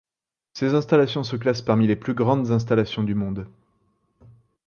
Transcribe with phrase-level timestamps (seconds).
[0.55, 3.45] Ces installations se classent parmi les plus grandes installations du monde.